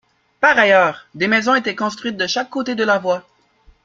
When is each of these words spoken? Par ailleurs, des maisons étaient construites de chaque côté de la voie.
Par 0.39 0.57
ailleurs, 0.57 1.05
des 1.13 1.27
maisons 1.27 1.53
étaient 1.53 1.75
construites 1.75 2.17
de 2.17 2.25
chaque 2.25 2.49
côté 2.49 2.73
de 2.73 2.83
la 2.83 2.97
voie. 2.97 3.23